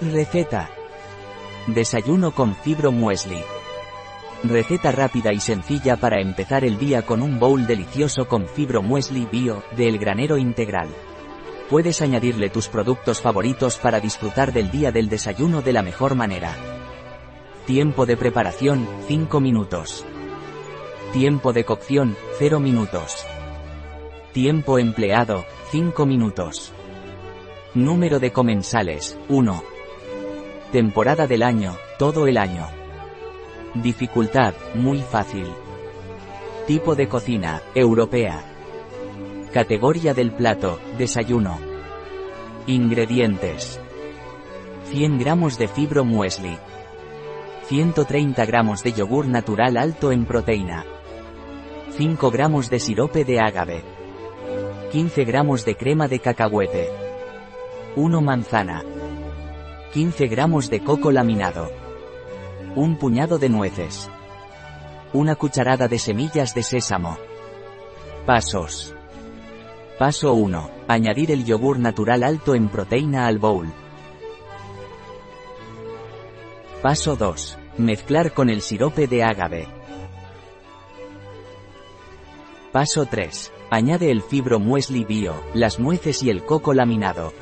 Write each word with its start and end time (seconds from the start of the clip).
Receta. 0.00 0.68
Desayuno 1.66 2.32
con 2.32 2.54
fibro 2.54 2.92
muesli. 2.92 3.42
Receta 4.44 4.92
rápida 4.92 5.32
y 5.32 5.40
sencilla 5.40 5.96
para 5.96 6.20
empezar 6.20 6.66
el 6.66 6.76
día 6.76 7.00
con 7.00 7.22
un 7.22 7.38
bowl 7.38 7.66
delicioso 7.66 8.28
con 8.28 8.46
fibro 8.46 8.82
muesli 8.82 9.24
bio, 9.24 9.62
del 9.74 9.98
granero 9.98 10.36
integral. 10.36 10.90
Puedes 11.70 12.02
añadirle 12.02 12.50
tus 12.50 12.68
productos 12.68 13.22
favoritos 13.22 13.78
para 13.78 13.98
disfrutar 13.98 14.52
del 14.52 14.70
día 14.70 14.92
del 14.92 15.08
desayuno 15.08 15.62
de 15.62 15.72
la 15.72 15.80
mejor 15.80 16.14
manera. 16.14 16.54
Tiempo 17.64 18.04
de 18.04 18.18
preparación, 18.18 18.86
5 19.08 19.40
minutos. 19.40 20.04
Tiempo 21.14 21.54
de 21.54 21.64
cocción, 21.64 22.18
0 22.38 22.60
minutos. 22.60 23.24
Tiempo 24.34 24.78
empleado, 24.78 25.46
5 25.70 26.04
minutos. 26.04 26.74
Número 27.72 28.20
de 28.20 28.30
comensales, 28.30 29.18
1. 29.28 29.75
Temporada 30.72 31.28
del 31.28 31.44
año, 31.44 31.76
todo 31.96 32.26
el 32.26 32.36
año. 32.36 32.66
Dificultad, 33.74 34.54
muy 34.74 34.98
fácil. 35.00 35.46
Tipo 36.66 36.96
de 36.96 37.08
cocina, 37.08 37.62
europea. 37.74 38.42
Categoría 39.52 40.12
del 40.12 40.32
plato, 40.32 40.80
desayuno. 40.98 41.58
Ingredientes. 42.66 43.80
100 44.90 45.18
gramos 45.18 45.56
de 45.56 45.68
fibro 45.68 46.04
muesli. 46.04 46.58
130 47.68 48.44
gramos 48.44 48.82
de 48.82 48.92
yogur 48.92 49.28
natural 49.28 49.76
alto 49.76 50.10
en 50.10 50.24
proteína. 50.24 50.84
5 51.96 52.30
gramos 52.32 52.70
de 52.70 52.80
sirope 52.80 53.24
de 53.24 53.38
ágave. 53.38 53.84
15 54.90 55.24
gramos 55.24 55.64
de 55.64 55.76
crema 55.76 56.08
de 56.08 56.18
cacahuete. 56.18 56.90
1 57.94 58.20
manzana. 58.20 58.82
15 59.96 60.26
gramos 60.26 60.68
de 60.68 60.80
coco 60.80 61.10
laminado. 61.10 61.70
Un 62.74 62.98
puñado 62.98 63.38
de 63.38 63.48
nueces. 63.48 64.10
Una 65.14 65.36
cucharada 65.36 65.88
de 65.88 65.98
semillas 65.98 66.54
de 66.54 66.62
sésamo. 66.62 67.16
Pasos. 68.26 68.94
Paso 69.98 70.34
1. 70.34 70.70
Añadir 70.86 71.30
el 71.30 71.46
yogur 71.46 71.78
natural 71.78 72.24
alto 72.24 72.54
en 72.54 72.68
proteína 72.68 73.26
al 73.26 73.38
bowl. 73.38 73.72
Paso 76.82 77.16
2. 77.16 77.56
Mezclar 77.78 78.34
con 78.34 78.50
el 78.50 78.60
sirope 78.60 79.06
de 79.06 79.24
ágave. 79.24 79.66
Paso 82.70 83.06
3. 83.06 83.50
Añade 83.70 84.10
el 84.10 84.20
fibro 84.20 84.60
muesli 84.60 85.06
bio, 85.06 85.42
las 85.54 85.78
nueces 85.78 86.22
y 86.22 86.28
el 86.28 86.44
coco 86.44 86.74
laminado. 86.74 87.32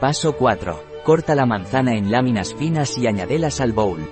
Paso 0.00 0.36
4. 0.36 0.80
Corta 1.02 1.34
la 1.34 1.44
manzana 1.44 1.96
en 1.96 2.12
láminas 2.12 2.54
finas 2.54 2.96
y 2.98 3.08
añadelas 3.08 3.60
al 3.60 3.72
bowl. 3.72 4.08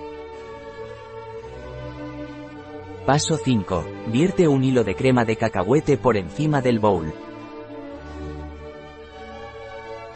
Paso 3.07 3.37
5. 3.37 3.87
Vierte 4.09 4.49
un 4.49 4.65
hilo 4.65 4.83
de 4.83 4.97
crema 4.97 5.25
de 5.25 5.37
cacahuete 5.37 5.97
por 5.97 6.17
encima 6.17 6.61
del 6.61 6.81
bowl. 6.81 7.15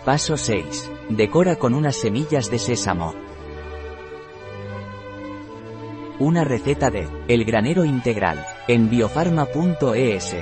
Paso 0.05 0.37
6. 0.37 0.91
Decora 1.11 1.55
con 1.55 1.75
unas 1.75 1.95
semillas 1.95 2.51
de 2.51 2.59
sésamo. 2.59 3.15
Una 6.19 6.43
receta 6.43 6.91
de 6.91 7.09
El 7.29 7.45
granero 7.45 7.85
integral 7.85 8.45
en 8.67 8.91
biofarma.es. 8.91 10.35